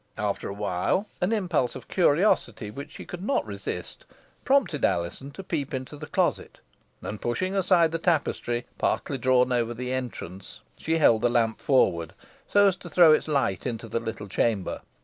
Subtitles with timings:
[0.17, 4.03] After awhile, an impulse of curiosity which she could not resist,
[4.43, 6.57] prompted Alizon to peep into the closet,
[7.03, 12.15] and pushing aside the tapestry, partly drawn over the entrance, she held the lamp forward
[12.47, 14.81] so as to throw its light into the little chamber.